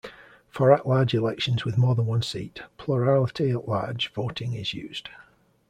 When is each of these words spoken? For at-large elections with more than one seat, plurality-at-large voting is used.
For 0.49 0.73
at-large 0.73 1.13
elections 1.13 1.63
with 1.63 1.77
more 1.77 1.93
than 1.93 2.07
one 2.07 2.23
seat, 2.23 2.63
plurality-at-large 2.79 4.11
voting 4.13 4.53
is 4.53 4.73
used. 4.73 5.09